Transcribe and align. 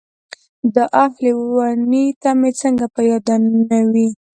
داح 0.75 1.11
لېونۍ 1.23 2.05
ته 2.21 2.29
مې 2.39 2.51
څنګه 2.61 2.85
په 2.93 3.01
ياده 3.09 3.35
نه 3.69 3.79
وې. 3.91 4.07